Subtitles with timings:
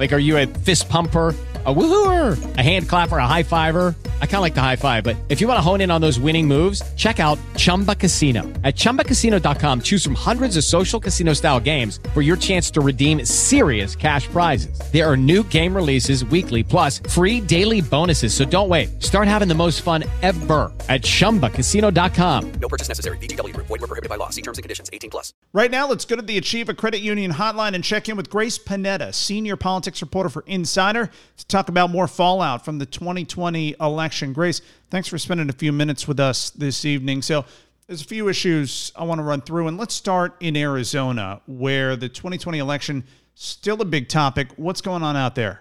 [0.00, 1.36] Like, are you a fist pumper?
[1.66, 3.94] a woohooer, a hand clapper, a high fiver.
[4.22, 6.00] I kind of like the high five, but if you want to hone in on
[6.00, 8.44] those winning moves, check out Chumba Casino.
[8.64, 13.26] At ChumbaCasino.com, choose from hundreds of social casino style games for your chance to redeem
[13.26, 14.80] serious cash prizes.
[14.90, 18.32] There are new game releases weekly, plus free daily bonuses.
[18.32, 19.02] So don't wait.
[19.02, 22.52] Start having the most fun ever at ChumbaCasino.com.
[22.52, 23.18] No purchase necessary.
[23.18, 23.54] VGW.
[23.54, 24.30] Void were prohibited by law.
[24.30, 24.88] See terms and conditions.
[24.94, 25.34] 18 plus.
[25.52, 28.58] Right now, let's go to the Achieva Credit Union hotline and check in with Grace
[28.58, 34.32] Panetta, senior politics reporter for Insider, to talk about more fallout from the 2020 election.
[34.32, 37.22] Grace, thanks for spending a few minutes with us this evening.
[37.22, 37.44] So,
[37.86, 41.96] there's a few issues I want to run through, and let's start in Arizona, where
[41.96, 43.02] the 2020 election
[43.34, 44.48] still a big topic.
[44.54, 45.60] What's going on out there?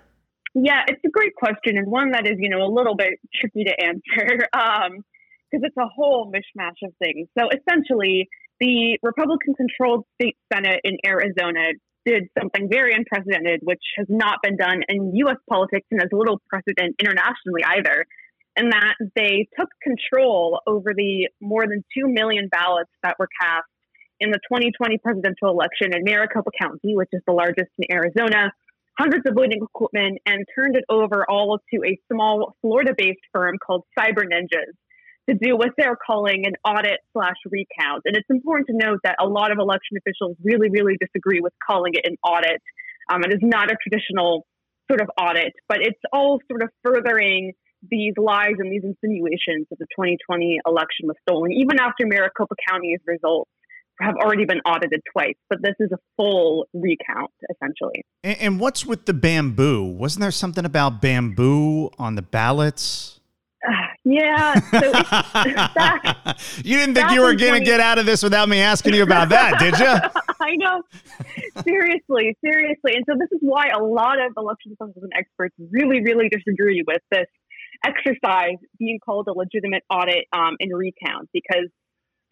[0.54, 3.64] Yeah, it's a great question and one that is, you know, a little bit tricky
[3.64, 4.48] to answer because
[4.92, 5.04] um,
[5.52, 7.28] it's a whole mishmash of things.
[7.38, 8.28] So essentially,
[8.60, 11.72] the Republican controlled state Senate in Arizona
[12.10, 15.38] did something very unprecedented, which has not been done in U.S.
[15.48, 18.06] politics and has little precedent internationally either.
[18.56, 23.70] And that they took control over the more than 2 million ballots that were cast
[24.20, 28.52] in the 2020 presidential election in Maricopa County, which is the largest in Arizona,
[28.98, 33.56] hundreds of voting equipment, and turned it over all to a small Florida based firm
[33.66, 34.76] called Cyber Ninjas
[35.30, 38.04] to do what they're calling an audit slash recount.
[38.06, 41.54] And it's important to note that a lot of election officials really, really disagree with
[41.66, 42.62] calling it an audit.
[43.12, 44.46] Um, it is not a traditional
[44.90, 47.54] sort of audit, but it's all sort of furthering
[47.90, 53.00] these lies and these insinuations that the 2020 election was stolen, even after Maricopa County's
[53.06, 53.50] results
[54.02, 55.36] have already been audited twice.
[55.50, 58.04] But this is a full recount, essentially.
[58.24, 59.84] And, and what's with the bamboo?
[59.84, 63.19] Wasn't there something about bamboo on the ballots?
[64.10, 64.60] Yeah.
[64.72, 68.96] So you didn't think you were going to get out of this without me asking
[68.96, 69.86] you about that, did you?
[70.42, 70.82] I know.
[71.64, 72.96] seriously, seriously.
[72.96, 76.84] And so this is why a lot of election officials and experts really, really disagree
[76.88, 77.28] with this
[77.86, 81.70] exercise being called a legitimate audit um, and recount because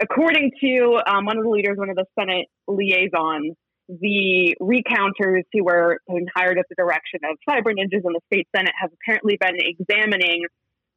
[0.01, 3.55] according to um, one of the leaders, one of the Senate liaisons,
[3.87, 5.99] the recounters who were
[6.35, 10.43] hired at the direction of cyber ninjas in the state Senate have apparently been examining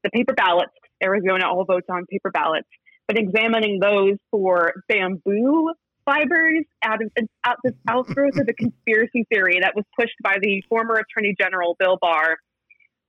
[0.03, 0.73] the paper ballots.
[1.03, 2.69] Arizona all votes on paper ballots,
[3.07, 5.73] but examining those for bamboo
[6.05, 7.11] fibers out of
[7.45, 11.77] out this outgrowth of the conspiracy theory that was pushed by the former Attorney General
[11.79, 12.37] Bill Barr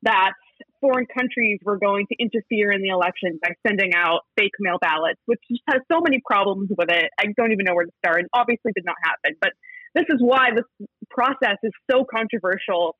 [0.03, 0.34] that
[0.80, 5.19] foreign countries were going to interfere in the election by sending out fake mail ballots,
[5.25, 7.09] which just has so many problems with it.
[7.19, 8.19] I don't even know where to start.
[8.19, 9.38] And obviously did not happen.
[9.40, 9.51] But
[9.94, 10.66] this is why this
[11.09, 12.96] process is so controversial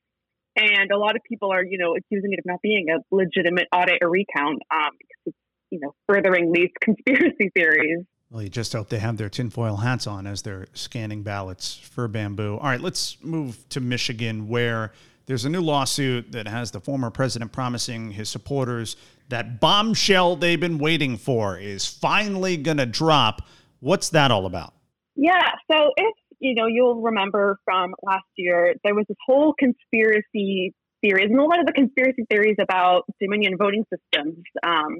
[0.56, 3.68] and a lot of people are, you know, accusing it of not being a legitimate
[3.72, 5.36] audit or recount um, because it's,
[5.70, 8.04] you know, furthering these conspiracy theories.
[8.30, 12.08] Well, you just hope they have their tinfoil hats on as they're scanning ballots for
[12.08, 12.56] bamboo.
[12.56, 14.92] All right, let's move to Michigan, where
[15.26, 18.96] there's a new lawsuit that has the former president promising his supporters
[19.28, 23.42] that bombshell they've been waiting for is finally going to drop.
[23.80, 24.74] What's that all about?
[25.14, 30.74] Yeah, so if you know, you'll remember from last year, there was this whole conspiracy
[31.00, 34.42] theories, and a lot of the conspiracy theories about Dominion voting systems.
[34.66, 34.98] Um,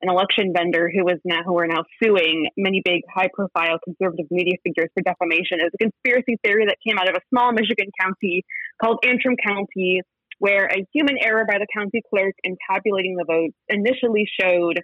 [0.00, 4.54] an election vendor who was now who are now suing many big high-profile conservative media
[4.62, 8.44] figures for defamation is a conspiracy theory that came out of a small Michigan county
[8.80, 10.02] called Antrim County,
[10.38, 14.78] where a human error by the county clerk in tabulating the votes initially showed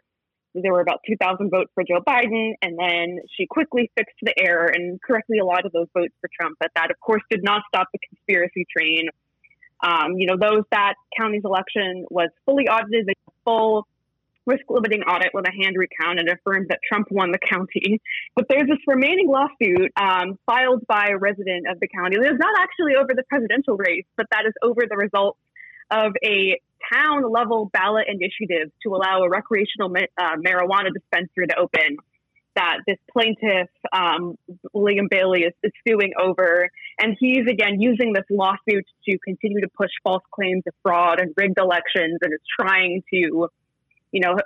[0.54, 4.66] there were about 2,000 votes for Joe Biden, and then she quickly fixed the error
[4.66, 6.56] and correctly a lot of those votes for Trump.
[6.60, 9.08] But that, of course, did not stop the conspiracy train.
[9.82, 13.86] Um, you know, those that county's election was fully audited, a full
[14.46, 18.00] risk limiting audit with a hand recount and affirmed that Trump won the county.
[18.36, 22.16] But there's this remaining lawsuit um, filed by a resident of the county.
[22.16, 25.38] It is not actually over the presidential race, but that is over the results
[25.90, 26.60] of a
[26.92, 31.96] town level ballot initiative to allow a recreational uh, marijuana dispensary to open
[32.56, 34.36] that this plaintiff, um,
[34.72, 36.68] William Bailey, is, is, suing over.
[37.00, 41.34] And he's, again, using this lawsuit to continue to push false claims of fraud and
[41.36, 43.48] rigged elections and is trying to
[44.14, 44.36] you know,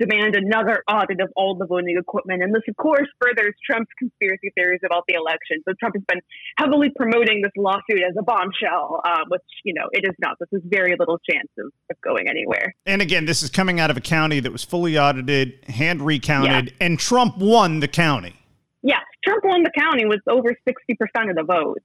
[0.00, 2.42] demand another audit of all the voting equipment.
[2.42, 5.62] And this, of course, furthers Trump's conspiracy theories about the election.
[5.64, 6.20] So Trump has been
[6.58, 10.38] heavily promoting this lawsuit as a bombshell, uh, which, you know, it is not.
[10.40, 12.74] This is very little chance of, of, going anywhere.
[12.84, 16.66] And again, this is coming out of a county that was fully audited, hand recounted,
[16.66, 16.86] yeah.
[16.86, 18.34] and Trump won the county.
[18.82, 21.78] Yes, Trump won the county with over 60% of the vote.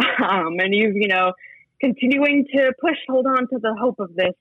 [0.00, 1.32] Um, and he's, you know,
[1.78, 4.32] continuing to push, hold on to the hope of this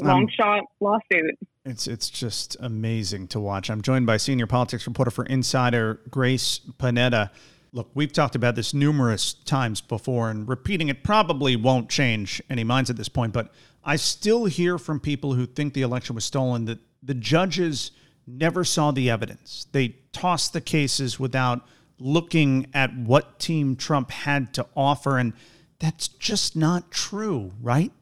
[0.00, 1.38] long um, shot lawsuit.
[1.66, 3.70] It's it's just amazing to watch.
[3.70, 7.30] I'm joined by senior politics reporter for Insider Grace Panetta.
[7.72, 12.64] Look, we've talked about this numerous times before, and repeating it probably won't change any
[12.64, 13.32] minds at this point.
[13.32, 13.50] But
[13.82, 17.92] I still hear from people who think the election was stolen that the judges
[18.26, 19.66] never saw the evidence.
[19.72, 21.66] They tossed the cases without
[21.98, 25.32] looking at what Team Trump had to offer, and
[25.78, 27.92] that's just not true, right?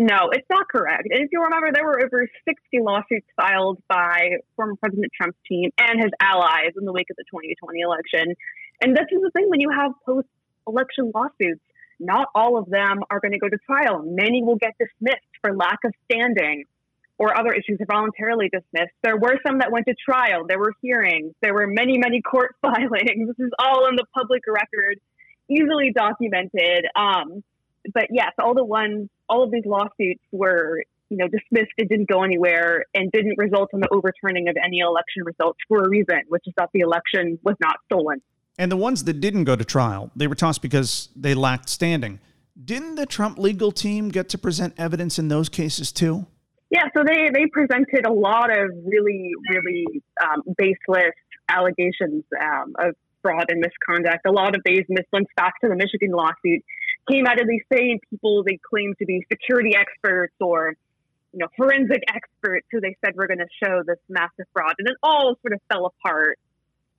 [0.00, 1.08] No, it's not correct.
[1.10, 5.70] And if you remember, there were over 60 lawsuits filed by former President Trump's team
[5.76, 8.34] and his allies in the wake of the 2020 election.
[8.80, 10.28] And this is the thing when you have post
[10.68, 11.60] election lawsuits,
[11.98, 14.04] not all of them are going to go to trial.
[14.06, 16.64] Many will get dismissed for lack of standing
[17.18, 18.94] or other issues voluntarily dismissed.
[19.02, 20.46] There were some that went to trial.
[20.46, 21.34] There were hearings.
[21.42, 23.26] There were many, many court filings.
[23.26, 25.00] This is all in the public record,
[25.50, 26.86] easily documented.
[26.94, 27.42] Um,
[27.92, 32.08] but yes, all the ones, all of these lawsuits were, you know, dismissed it didn't
[32.08, 36.22] go anywhere and didn't result in the overturning of any election results for a reason,
[36.28, 38.20] which is that the election was not stolen.
[38.58, 42.18] And the ones that didn't go to trial, they were tossed because they lacked standing.
[42.62, 46.26] Didn't the Trump legal team get to present evidence in those cases too?
[46.70, 49.86] Yeah, so they, they presented a lot of really, really
[50.22, 51.14] um, baseless
[51.48, 54.26] allegations um, of fraud and misconduct.
[54.26, 56.62] A lot of these mislinks back to the Michigan lawsuit
[57.10, 60.74] came out of these same people they claimed to be security experts or
[61.32, 64.88] you know forensic experts who they said were going to show this massive fraud, and
[64.88, 66.38] it all sort of fell apart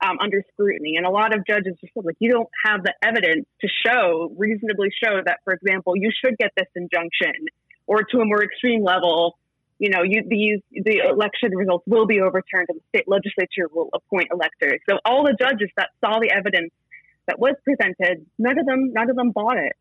[0.02, 0.96] um, under scrutiny.
[0.96, 4.32] And a lot of judges just said like you don't have the evidence to show
[4.36, 7.46] reasonably show that, for example, you should get this injunction,
[7.86, 9.38] or to a more extreme level.
[9.78, 13.88] You know, you, these the election results will be overturned, and the state legislature will
[13.94, 14.80] appoint electors.
[14.88, 16.70] So all the judges that saw the evidence
[17.26, 19.72] that was presented, none of them, none of them bought it.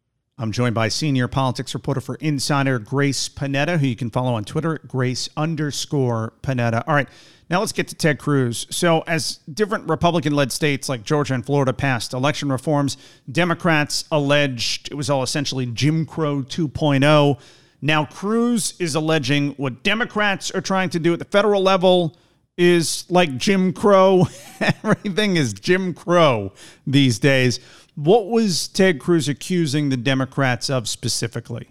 [0.42, 4.46] I'm joined by senior politics reporter for Insider, Grace Panetta, who you can follow on
[4.46, 6.82] Twitter Grace underscore Panetta.
[6.88, 7.10] All right,
[7.50, 8.66] now let's get to Ted Cruz.
[8.70, 12.96] So, as different Republican led states like Georgia and Florida passed election reforms,
[13.30, 17.38] Democrats alleged it was all essentially Jim Crow 2.0.
[17.82, 22.16] Now, Cruz is alleging what Democrats are trying to do at the federal level
[22.60, 24.28] is like Jim Crow.
[24.60, 26.52] Everything is Jim Crow
[26.86, 27.60] these days.
[27.96, 31.70] What was Ted Cruz accusing the Democrats of specifically?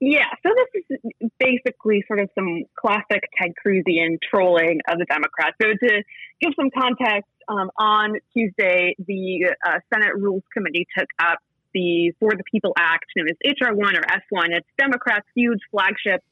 [0.00, 5.56] Yeah, so this is basically sort of some classic Ted Cruzian trolling of the Democrats.
[5.62, 6.02] So to
[6.40, 11.38] give some context, um, on Tuesday, the uh, Senate Rules Committee took up
[11.72, 14.56] the For the People Act, known as HR 1 or S1.
[14.56, 16.22] It's Democrats' huge flagship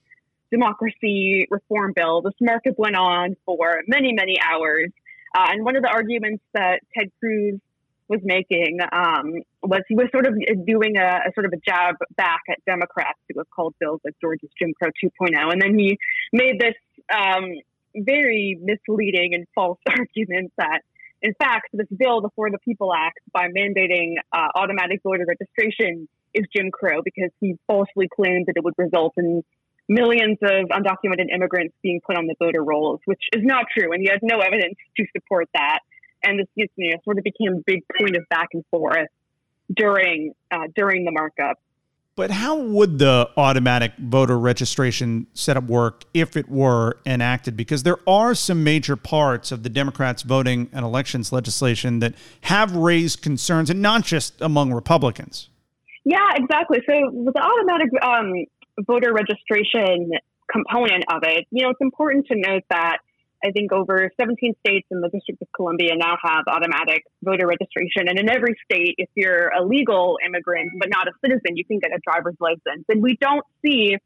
[0.53, 2.23] democracy reform bill.
[2.23, 4.91] This markup went on for many, many hours.
[5.35, 7.59] Uh, and one of the arguments that Ted Cruz
[8.09, 10.35] was making um, was he was sort of
[10.67, 14.15] doing a, a, sort of a jab back at Democrats who have called bills like
[14.21, 15.53] Georgia's Jim Crow 2.0.
[15.53, 15.99] And then he
[16.33, 16.75] made this
[17.13, 17.45] um,
[17.97, 20.83] very misleading and false argument that,
[21.23, 26.09] in fact, this bill, the For the People Act, by mandating uh, automatic voter registration,
[26.35, 29.43] is Jim Crow because he falsely claimed that it would result in
[29.93, 33.93] millions of undocumented immigrants being put on the voter rolls, which is not true.
[33.93, 35.81] And he has no evidence to support that
[36.25, 36.47] and this
[36.77, 39.09] you know, sort of became a big point of back and forth
[39.75, 41.59] during uh, during the markup.
[42.15, 47.57] But how would the automatic voter registration setup work if it were enacted?
[47.57, 52.77] Because there are some major parts of the Democrats' voting and elections legislation that have
[52.77, 55.49] raised concerns, and not just among Republicans.
[56.05, 56.81] Yeah, exactly.
[56.87, 58.45] So with the automatic um,
[58.81, 60.11] voter registration
[60.51, 62.99] component of it, you know, it's important to note that
[63.45, 68.09] I think over 17 states in the District of Columbia now have automatic voter registration.
[68.09, 71.81] And in every state, if you're a legal immigrant but not a citizen, you can
[71.81, 72.85] get a driver's license.
[72.89, 73.97] And we don't see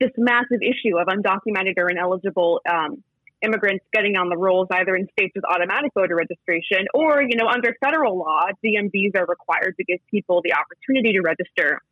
[0.00, 3.02] this massive issue of undocumented or ineligible um,
[3.42, 7.48] immigrants getting on the rolls either in states with automatic voter registration or, you know,
[7.48, 11.82] under federal law, DMVs are required to give people the opportunity to register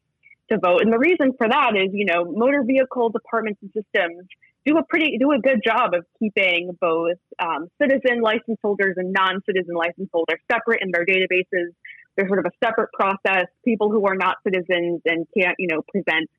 [0.51, 0.83] to vote.
[0.83, 4.27] And the reason for that is, you know, motor vehicle departments and systems
[4.67, 9.13] do a pretty do a good job of keeping both um, citizen license holders and
[9.13, 11.69] non-citizen license holders separate in their databases.
[12.17, 13.47] They're sort of a separate process.
[13.65, 16.31] People who are not citizens and can't, you know, present,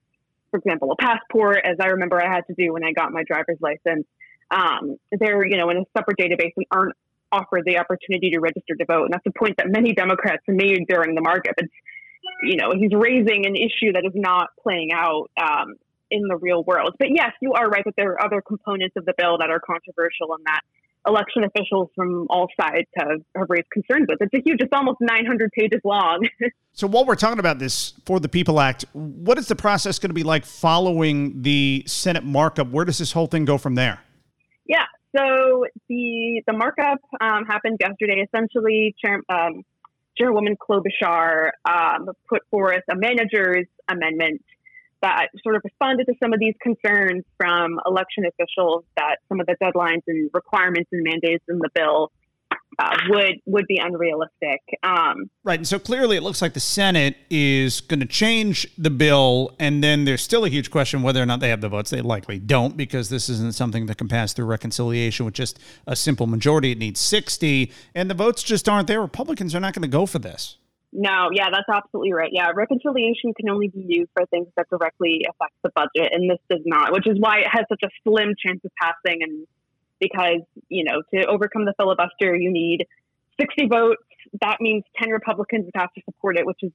[0.49, 3.23] for example, a passport, as I remember I had to do when I got my
[3.23, 4.05] driver's license.
[4.49, 6.95] Um, they're, you know, in a separate database and aren't
[7.31, 9.05] offered the opportunity to register to vote.
[9.05, 11.55] And that's a point that many Democrats made during the markup.
[11.57, 11.73] It's,
[12.43, 15.75] you know, he's raising an issue that is not playing out um,
[16.11, 16.95] in the real world.
[16.99, 19.59] But yes, you are right that there are other components of the bill that are
[19.59, 20.61] controversial and that
[21.07, 24.17] election officials from all sides have, have raised concerns with.
[24.21, 26.27] It's a huge, it's almost 900 pages long.
[26.73, 30.09] so while we're talking about this For the People Act, what is the process going
[30.09, 32.69] to be like following the Senate markup?
[32.69, 33.99] Where does this whole thing go from there?
[34.65, 34.85] Yeah.
[35.15, 38.25] So the the markup um, happened yesterday.
[38.27, 39.63] Essentially, Chair, um,
[40.17, 44.43] Chairwoman Klobuchar um, put forth a manager's amendment
[45.01, 49.45] that sort of responded to some of these concerns from election officials that some of
[49.45, 52.11] the deadlines and requirements and mandates in the bill
[52.79, 54.61] uh, would would be unrealistic.
[54.83, 58.89] Um, right, and so clearly it looks like the Senate is going to change the
[58.89, 61.89] bill, and then there's still a huge question whether or not they have the votes.
[61.89, 65.95] They likely don't because this isn't something that can pass through reconciliation with just a
[65.95, 66.71] simple majority.
[66.71, 69.01] It needs 60, and the votes just aren't there.
[69.01, 70.57] Republicans are not going to go for this.
[70.97, 72.29] No, yeah, that's absolutely right.
[72.31, 76.39] Yeah, reconciliation can only be used for things that directly affect the budget, and this
[76.49, 79.45] does not, which is why it has such a slim chance of passing and
[80.09, 82.85] because, you know, to overcome the filibuster, you need
[83.39, 84.01] 60 votes.
[84.41, 86.71] That means 10 Republicans would have to support it, which is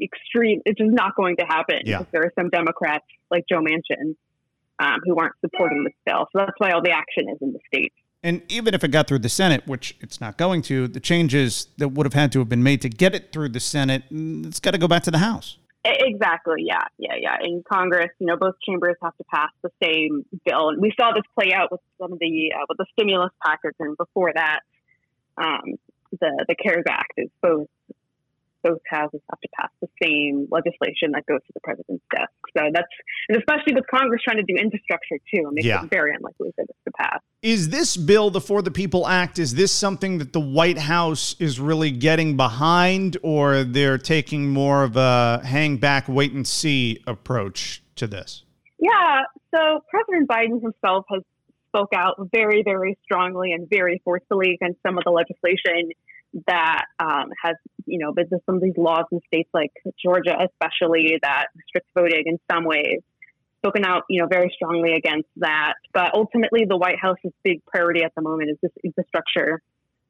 [0.00, 0.60] extreme.
[0.64, 1.98] It's just not going to happen yeah.
[1.98, 4.16] because there are some Democrats like Joe Manchin
[4.78, 6.26] um, who aren't supporting this bill.
[6.32, 7.94] So that's why all the action is in the states.
[8.22, 11.68] And even if it got through the Senate, which it's not going to, the changes
[11.78, 14.46] that would have had to have been made to get it through the Senate, mm,
[14.46, 15.56] it's got to go back to the House.
[15.84, 16.64] Exactly.
[16.66, 16.84] Yeah.
[16.98, 17.14] Yeah.
[17.18, 17.36] Yeah.
[17.42, 21.12] In Congress, you know, both chambers have to pass the same bill, and we saw
[21.14, 24.60] this play out with some of the uh, with the stimulus package, and before that,
[25.38, 25.78] um,
[26.12, 27.68] the the CARES Act is both
[28.62, 32.28] both houses have to pass the same legislation that goes to the president's desk.
[32.56, 32.92] So that's,
[33.28, 35.84] and especially with Congress trying to do infrastructure too, it makes yeah.
[35.84, 37.20] it very unlikely for this to pass.
[37.42, 41.34] Is this bill, the For the People Act, is this something that the White House
[41.38, 47.02] is really getting behind, or they're taking more of a hang back, wait and see
[47.06, 48.44] approach to this?
[48.78, 49.22] Yeah.
[49.54, 51.22] So President Biden himself has
[51.68, 55.92] spoke out very, very strongly and very forcefully against some of the legislation
[56.46, 57.56] that um, has,
[57.86, 58.12] you know,
[58.44, 59.72] some of these laws in states like
[60.04, 63.00] Georgia, especially that restrict voting in some ways,
[63.60, 65.74] spoken out, you know, very strongly against that.
[65.92, 69.62] But ultimately, the White House's big priority at the moment is this infrastructure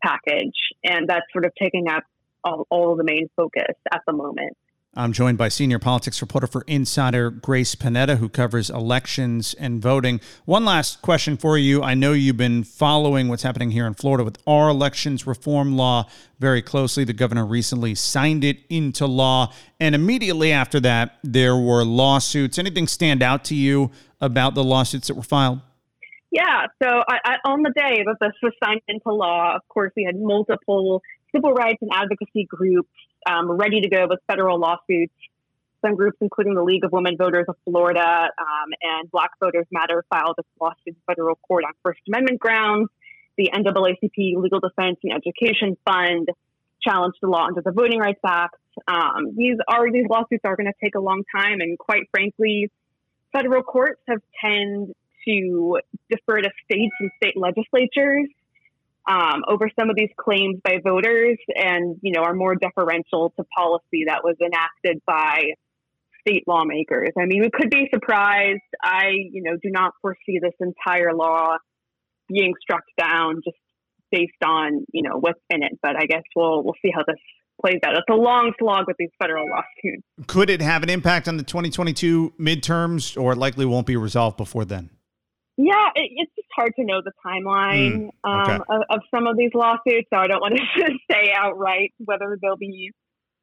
[0.02, 2.04] package, and that's sort of taking up
[2.44, 4.56] all, all the main focus at the moment.
[4.96, 10.20] I'm joined by senior politics reporter for Insider, Grace Panetta, who covers elections and voting.
[10.46, 11.80] One last question for you.
[11.80, 16.08] I know you've been following what's happening here in Florida with our elections reform law
[16.40, 17.04] very closely.
[17.04, 19.52] The governor recently signed it into law.
[19.78, 22.58] And immediately after that, there were lawsuits.
[22.58, 25.60] Anything stand out to you about the lawsuits that were filed?
[26.32, 26.66] Yeah.
[26.82, 30.02] So I, I, on the day that this was signed into law, of course, we
[30.02, 31.00] had multiple
[31.32, 32.90] civil rights and advocacy groups
[33.28, 35.14] um, ready to go with federal lawsuits.
[35.84, 40.04] Some groups, including the League of Women Voters of Florida um, and Black Voters Matter,
[40.10, 42.88] filed a lawsuit in federal court on First Amendment grounds.
[43.38, 46.28] The NAACP Legal Defense and Education Fund
[46.82, 48.56] challenged the law under the Voting Rights Act.
[48.86, 52.70] Um, these are these lawsuits are going to take a long time, and quite frankly,
[53.32, 54.94] federal courts have tend
[55.26, 55.78] to
[56.10, 58.28] defer to states and state legislatures
[59.08, 63.44] um, over some of these claims by voters and, you know, are more deferential to
[63.56, 65.44] policy that was enacted by
[66.20, 67.10] state lawmakers.
[67.18, 68.60] I mean, we could be surprised.
[68.82, 71.56] I, you know, do not foresee this entire law
[72.28, 73.56] being struck down just
[74.12, 75.78] based on, you know, what's in it.
[75.82, 77.16] But I guess we'll we'll see how this
[77.60, 77.94] plays out.
[77.94, 80.02] It's a long slog with these federal lawsuits.
[80.26, 84.64] Could it have an impact on the 2022 midterms, or likely won't be resolved before
[84.64, 84.90] then?
[85.60, 88.54] Yeah, it, it's just hard to know the timeline mm, okay.
[88.54, 90.64] um, of, of, some of these lawsuits, so I don't want to
[91.10, 92.92] say outright whether they'll be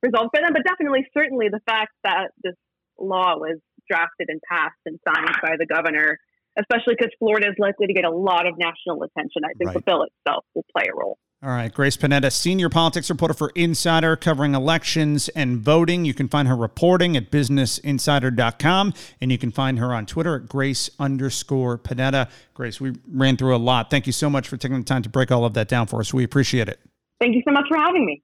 [0.01, 0.50] resolved for them.
[0.51, 2.55] But definitely, certainly, the fact that this
[2.97, 6.17] law was drafted and passed and signed by the governor,
[6.57, 9.77] especially because Florida is likely to get a lot of national attention, I think right.
[9.77, 11.19] the bill itself will play a role.
[11.44, 11.72] All right.
[11.72, 16.03] Grace Panetta, senior politics reporter for Insider, covering elections and voting.
[16.03, 20.50] You can find her reporting at businessinsider.com, and you can find her on Twitter at
[20.50, 22.27] Grace underscore Panetta.
[22.56, 23.91] Grace, we ran through a lot.
[23.91, 26.00] Thank you so much for taking the time to break all of that down for
[26.00, 26.12] us.
[26.12, 26.79] We appreciate it.
[27.20, 28.24] Thank you so much for having me.